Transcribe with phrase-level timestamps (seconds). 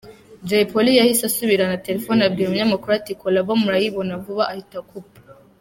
[0.47, 5.17] Jay Polly yahise asubirana telefone abwira umunyamakuru ati “Collabo murayibona vuba” ahita akupa.